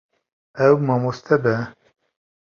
[0.65, 1.55] Ew mamoste be.